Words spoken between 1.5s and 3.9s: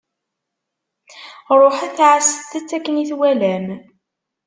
Ṛuḥet, ɛasset-tt akken i twalam.